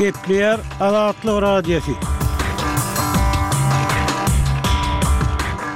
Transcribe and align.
Kepler 0.00 0.60
Alaatlı 0.80 1.42
Radyosu. 1.42 1.90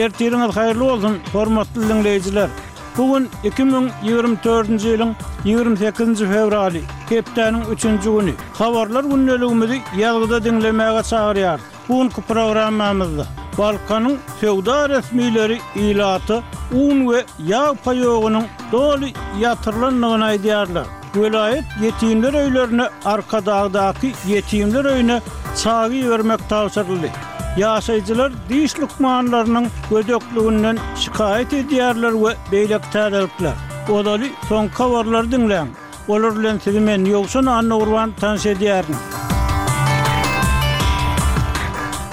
Ertirin 0.00 0.40
al 0.40 0.52
hayırlı 0.52 0.84
olsun 0.92 1.18
hormatly 1.32 1.80
dinleyijiler. 1.88 2.48
Bugun 2.96 3.28
2024-nji 3.44 4.88
ýylyň 4.92 5.12
28-nji 5.44 6.32
fevraly, 6.32 6.80
Kepleriň 7.08 7.62
3-nji 7.76 8.20
güni. 8.20 8.34
Habarlar 8.58 9.04
günnäligimizi 9.04 9.78
ýalgyda 9.98 10.38
dinlemäge 10.44 11.00
çagyrýar. 11.10 11.58
Bugunky 11.88 12.20
programmamyzda 12.28 13.26
Balkanyň 13.58 14.16
feodal 14.40 14.88
resmiýleri 14.96 15.58
ýylaty, 15.76 16.42
un 16.72 17.06
we 17.08 17.24
ýag 17.50 17.76
paýogynyň 17.86 18.44
doly 18.72 19.12
ýatrylanyny 19.40 20.24
aýdyarlar. 20.32 20.97
Velayet 21.16 21.64
yetimler 21.82 22.34
öylerine 22.44 22.88
arka 23.04 23.46
dağdaki 23.46 24.12
yetimler 24.26 24.84
öyüne 24.84 25.20
çağı 25.62 25.90
vermek 25.90 26.48
tavsarlı. 26.48 27.08
Yaşayıcılar 27.56 28.32
diş 28.48 28.78
lukmanlarının 28.80 29.66
gödöklüğünden 29.90 30.78
şikayet 30.96 31.52
ediyarlar 31.52 32.12
ve 32.12 32.34
beylek 32.52 32.82
tədəlikler. 32.92 33.52
Odali 33.92 34.32
son 34.48 34.68
kavarlar 34.68 35.30
dinlen. 35.32 35.66
Olurlen 36.08 36.58
tidimen 36.58 37.04
yoksun 37.04 37.46
anna 37.46 37.76
urvan 37.78 38.12
tans 38.20 38.46
ediyarlar. 38.46 38.98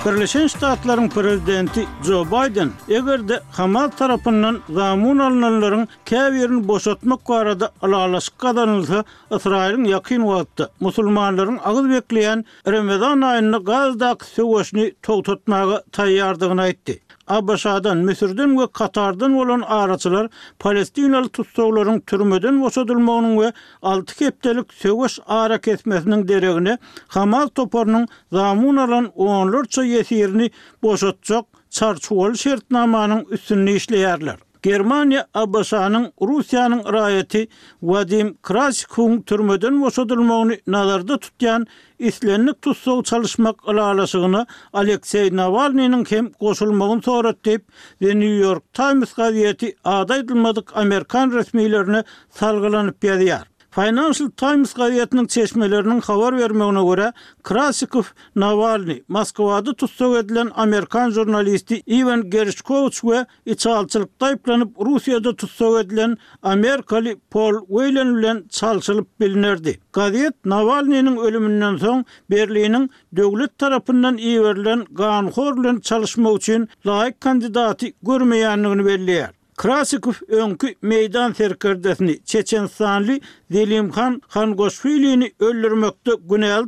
Birleşen 0.05 0.47
Ştatlaryň 0.47 1.09
prezidenti 1.09 1.85
Joe 2.03 2.25
Biden 2.25 2.69
egerde 2.89 3.39
Hamas 3.57 3.95
tarapyndan 3.97 4.59
gamun 4.69 5.19
alnanlaryň 5.19 5.87
käwirini 6.11 6.61
boşatmak 6.67 7.21
barada 7.29 7.69
alalaşykdanlysa, 7.87 8.99
Israýilň 9.37 9.87
ýakyn 9.93 10.21
wagtda 10.31 10.69
musulmanlaryň 10.85 11.57
agyl 11.71 11.89
bekleyen 11.95 12.45
Ramazan 12.75 13.25
aýyny 13.31 13.59
gazdaq 13.71 14.27
sowuşny 14.35 14.85
togtatmagy 15.07 15.81
taýýardygyny 15.97 16.61
aýtdy. 16.67 16.95
Abbasadan 17.27 17.97
Müsürdün 17.97 18.59
ve 18.59 18.63
Katardın 18.73 19.33
olan 19.33 19.61
ağrıçılar 19.67 20.27
Palestinalı 20.59 21.29
tutsağların 21.29 21.99
türmeden 21.99 22.61
vosadılmağının 22.63 23.41
ve 23.41 23.53
6 23.81 24.15
keptelik 24.15 24.73
sövüş 24.73 25.19
ağrı 25.27 25.61
kesmesinin 25.61 26.27
deregine 26.27 26.77
Hamal 27.07 27.47
toparının 27.47 28.07
zamun 28.31 28.75
alan 28.75 29.05
onlurça 29.15 29.83
yesirini 29.83 30.51
boşatacak 30.83 31.45
çarçuval 31.69 32.33
şertnamanın 32.33 33.25
üstünlüğü 33.29 33.71
işleyerler. 33.71 34.35
Germaniya 34.65 35.27
abasanın 35.33 36.11
Rusiyanın 36.21 36.93
rayeti 36.93 37.47
Vadim 37.83 38.37
Krasikun 38.41 39.21
türmeden 39.21 39.83
vosodurmağını 39.83 40.57
nalarda 40.67 41.17
tutyan 41.19 41.67
islenlik 41.99 42.61
tutsuğu 42.61 43.03
çalışmak 43.03 43.55
alalasığına 43.69 44.45
Aleksey 44.73 45.35
Navalny'nin 45.35 46.03
kem 46.03 46.31
kosulmağını 46.31 47.01
sorat 47.01 47.45
deyip 47.45 47.65
New 48.01 48.25
York 48.25 48.73
Times 48.73 49.13
gaziyeti 49.13 49.75
adaydılmadık 49.83 50.77
Amerikan 50.77 51.31
resmilerine 51.31 52.03
salgılanıp 52.29 53.03
yediyar. 53.03 53.43
Financial 53.75 54.29
Times 54.41 54.69
gazetiniň 54.79 55.25
çeşmelerini 55.33 56.01
habar 56.07 56.33
bermegine 56.37 56.83
görä, 56.89 57.13
Krasikov 57.43 58.03
Navalny 58.35 59.03
Moskwada 59.07 59.73
tutsak 59.73 60.15
edilen 60.25 60.49
Amerikan 60.55 61.11
jurnalisti 61.11 61.81
Ivan 61.97 62.23
Gerichkovich 62.33 63.01
we 63.07 63.19
içalçylyk 63.53 64.07
taýplanyp 64.21 64.71
Russiýada 64.87 65.35
tutsak 65.35 65.75
edilen 65.85 66.17
Amerikali 66.41 67.15
Paul 67.31 67.55
Weilen 67.67 68.17
bilen 68.17 68.43
çalşylyp 68.49 69.19
bilinerdi. 69.19 69.79
Gazet 69.93 70.45
Navalny'nin 70.45 71.17
ölümünden 71.17 71.73
soň 71.75 72.03
Berlin'in 72.31 72.89
döwlet 73.15 73.57
tarapyndan 73.57 74.17
iýerilen 74.17 74.85
gaýanhorlan 75.01 75.81
çalışma 75.81 76.33
üçin 76.33 76.67
laýyk 76.85 77.19
kandidaty 77.21 77.87
görmeýänligini 78.03 78.85
belli 78.85 79.23
Krasikov 79.57 80.13
önkü 80.27 80.75
meydan 80.81 81.33
terkirdesini 81.33 82.23
Çeçen 82.23 82.65
Sanli 82.65 83.21
Zelimhan 83.51 84.21
Han 84.27 84.55
Gosfili'ni 84.55 85.31
öllürmekte 85.39 86.11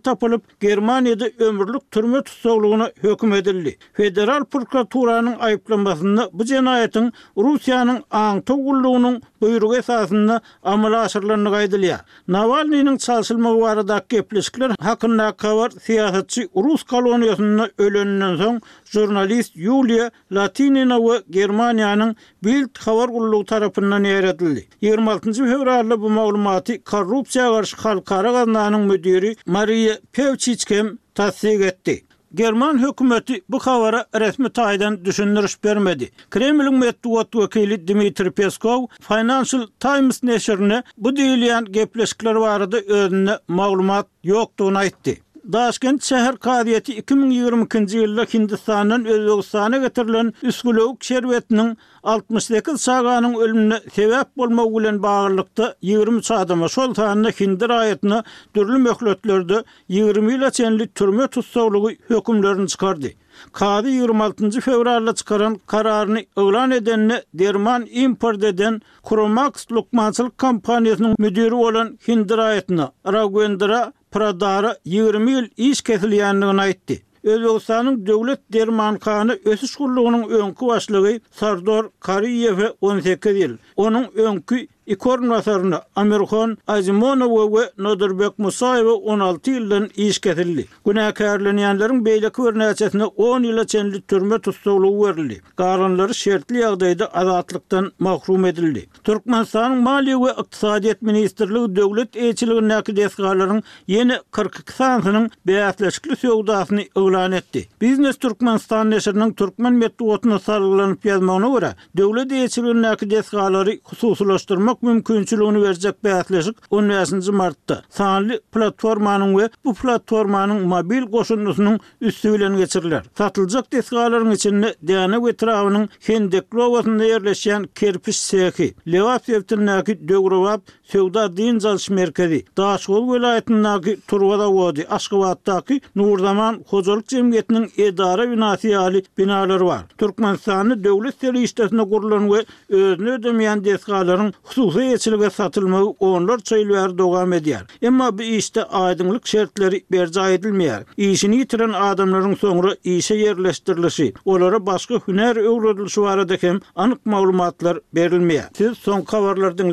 tapılıp 0.03 0.59
Germaniyada 0.59 1.27
ömürlük 1.39 1.91
türme 1.91 2.23
tutsoğluğuna 2.23 2.91
hüküm 3.03 3.33
edildi. 3.33 3.77
Federal 3.93 4.45
Prokuratura'nın 4.45 5.39
ayıplamasında 5.39 6.29
bu 6.33 6.45
cenayetin 6.45 7.13
Rusya'nın 7.37 8.03
Antogulluğunun 8.11 9.21
buyruk 9.41 9.75
esasında 9.75 10.41
amal 10.63 10.93
aşırlarını 10.93 11.49
gaydılya. 11.49 12.01
Navalny'nin 12.27 12.97
çalsılma 12.97 13.55
varada 13.59 14.01
kepliskler 14.09 14.71
hakkında 14.79 15.31
kavar 15.31 15.69
siyasetçi 15.69 16.47
Rus 16.55 16.83
koloniyasında 16.83 17.69
ölönünün 17.77 18.37
son 18.37 18.61
jurnalist 18.85 19.51
Yulia 19.55 20.09
Latinina 20.31 20.99
ve 20.99 21.21
Germaniyanın 21.29 22.15
Bild 22.43 22.77
Havar 22.85 23.07
Kulluğu 23.07 23.45
tarafından 23.45 24.03
yer 24.03 24.23
edildi. 24.23 24.67
26. 24.81 25.33
fevrarlı 25.33 26.01
bu 26.01 26.09
malumati 26.09 26.83
korrupsiya 26.83 27.51
karşı 27.57 27.77
halkara 27.77 28.31
gazdanın 28.31 28.81
müdiri 28.81 29.35
Maria 29.45 29.95
Pevçiçkem 30.13 30.97
tasdik 31.15 31.61
etti. 31.61 32.06
German 32.35 32.77
hökümeti 32.87 33.41
bu 33.49 33.59
kavara 33.59 34.05
resmi 34.19 34.47
taýdan 34.49 35.05
düşündürüş 35.05 35.63
bermedi. 35.63 36.11
Kremlin 36.31 36.81
medeniýet 36.81 37.31
wekili 37.31 37.87
Dimitri 37.87 38.31
Peskov 38.31 38.87
Financial 39.01 39.67
Times 39.79 40.23
neşrine 40.23 40.83
bu 40.97 41.09
diýilýän 41.09 41.71
gepleşikler 41.71 42.35
barada 42.41 42.77
özüne 42.79 43.37
maglumat 43.47 44.07
ýokdugyny 44.25 44.77
aýtdy. 44.85 45.13
Daşkent 45.53 46.01
şehir 46.07 46.37
kadiyeti 46.37 46.93
2022-nji 47.01 48.01
ýylda 48.03 48.23
Hindistanyň 48.31 49.05
Özbegistana 49.13 49.77
getirilen 49.83 50.31
üsgülük 50.49 51.05
şerwetiniň 51.07 51.69
62 52.03 52.71
saýanyň 52.87 53.37
ölümine 53.43 53.77
sebäp 53.97 54.25
bolmagy 54.37 54.75
bilen 54.77 54.97
baglanykda 55.03 55.67
20 55.81 56.19
saýdama 56.31 56.67
şol 56.69 56.95
taýdanda 56.99 57.31
Hindir 57.39 57.69
aýatyny 57.77 58.23
dürlü 58.55 58.77
möhletlerde 58.87 59.63
20 59.87 60.33
ýyla 60.33 60.51
çenli 60.51 60.87
türme 60.87 61.27
tutsaglygy 61.27 61.95
hökümlerini 62.07 62.67
çykardy. 62.67 63.11
Kadi 63.51 63.87
26-njy 64.03 64.61
fevralda 64.61 65.13
çykaran 65.15 65.59
kararyny 65.67 66.25
öwran 66.35 66.71
eden 66.71 67.11
Derman 67.33 67.87
Import 67.91 68.43
eden 68.43 68.81
Kromax 69.09 69.71
lukmançylyk 69.71 70.33
kompaniýasynyň 70.43 71.15
müdiri 71.19 71.53
olan 71.55 71.99
Hindir 72.07 72.37
aýatyny 72.37 73.93
pradara 74.11 74.73
20 74.85 75.31
yil 75.31 75.49
iş 75.57 75.81
kesilganligini 75.81 76.61
aytdi. 76.61 77.03
Özbekistanyň 77.23 78.05
döwlet 78.07 78.41
dermanxanasy 78.53 79.49
ösüş 79.49 79.73
gurluğunyň 79.79 80.23
öňkü 80.37 80.65
başlygy 80.71 81.15
Sardor 81.37 81.85
Kariyew 82.05 82.59
18 82.81 83.35
ýyl. 83.41 83.53
Onuň 83.77 84.05
öňkü 84.27 84.57
Ikornasarna 84.87 85.81
Amirxon 85.97 86.57
Azmonov 86.65 87.51
we 87.51 87.65
Nodirbek 87.77 88.35
Musayev 88.39 88.87
16 88.87 89.51
ýyldan 89.51 89.89
iş 89.97 90.21
getirildi. 90.21 90.65
Günäkärlenýänleriň 90.85 91.99
beylik 92.05 92.33
görnäçesine 92.37 93.03
10 93.03 93.43
ýyla 93.43 93.65
çenli 93.67 94.01
türme 94.01 94.39
tutulugy 94.39 95.01
berildi. 95.07 95.41
Garanlary 95.57 96.13
şertli 96.13 96.61
ýagdaýda 96.63 97.03
azatlıktan 97.03 97.91
mahrum 97.99 98.45
edildi. 98.45 98.85
Türkmenistan 99.03 99.75
Maliýe 99.83 100.27
we 100.27 100.31
Ykdysadyýet 100.31 101.01
Ministrligi 101.01 101.75
döwlet 101.75 102.15
ýetirligi 102.15 102.63
näkdeýskarlaryň 102.71 103.61
ýene 103.89 104.21
42 104.31 104.73
sanynyň 104.73 105.27
beýatlaşykly 105.47 106.15
söwdasyny 106.21 106.87
öwlan 106.95 107.31
etti. 107.31 107.67
Biznes 107.81 108.15
Türkmenistan 108.17 108.91
näşriniň 108.91 109.35
türkmen 109.35 109.81
medeniýetine 109.83 110.39
sarylanyp 110.39 111.05
ýazmagyna 111.05 111.51
görä, 111.57 111.73
döwlet 111.97 112.31
ýetirligi 112.31 112.85
näkdeýskarlary 112.87 113.79
hususlaşdyrma 113.83 114.76
çok 114.81 114.83
mümkünçülüğünü 114.83 115.61
verecek 115.61 116.03
bir 116.03 116.09
atlaşık 116.09 116.55
19. 116.71 117.29
Mart'ta. 117.29 117.81
Sanlı 117.89 118.41
platformanın 118.53 119.37
ve 119.37 119.49
bu 119.65 119.73
platformanın 119.73 120.67
mobil 120.67 121.03
koşunlusunun 121.11 121.79
üstü 122.01 122.33
bilen 122.33 122.57
geçirler. 122.57 123.03
Satılacak 123.17 123.71
deskaların 123.73 124.31
içinde 124.31 124.75
Diyanet 124.87 125.25
ve 125.25 125.35
Travının 125.35 125.89
Hendekli 125.99 126.59
Ovası'nda 126.61 127.03
yerleşen 127.03 127.65
Kerpiş 127.75 128.19
seki, 128.19 128.73
levas 128.91 129.29
Yevtin'naki 129.29 130.07
Dögrovap 130.07 130.61
Sevda 130.83 131.37
Din 131.37 131.59
Zalış 131.59 131.89
Merkezi, 131.89 132.45
Daşkol 132.57 133.13
Velayetin'naki 133.13 133.97
Turvada 134.07 134.51
Vodi, 134.51 134.87
Aşkıvat'taki 134.89 135.81
Nurdaman 135.95 136.63
Kozoluk 136.63 137.07
Cemiyeti'nin 137.07 137.71
edara 137.77 138.31
binası 138.31 138.67
yali 138.67 139.03
binalar 139.17 139.61
var. 139.61 139.81
Türkmenistan'ı 139.97 140.83
devlet 140.83 141.15
seri 141.21 141.39
istesine 141.41 141.89
kurulan 141.89 142.31
ve 142.33 142.45
özünü 142.69 143.11
ödemeyen 143.11 143.63
deskaların 143.65 144.33
husus 144.43 144.66
Hususy 144.67 144.85
ýetirilip 144.91 145.31
satylmaly 145.33 145.93
onlar 146.03 146.39
çaýlary 146.43 146.97
dogam 146.97 147.31
edýär. 147.33 147.61
Emma 147.81 148.17
bu 148.17 148.21
işde 148.23 148.63
aýdyňlyk 148.79 149.27
şertleri 149.31 149.77
berja 149.91 150.23
edilmeýär. 150.35 150.81
Işini 150.97 151.37
ýitiren 151.39 151.71
adamlaryň 151.77 152.33
soňra 152.41 152.71
işe 152.83 153.15
ýerleşdirilýşi, 153.15 154.07
olara 154.25 154.59
başga 154.65 154.95
hünär 155.05 155.39
öwrüdilýşi 155.39 156.01
barada 156.03 156.37
hem 156.41 156.59
anyk 156.75 156.99
maglumatlar 157.05 157.75
berilmeýär. 157.95 158.51
Siz 158.59 159.65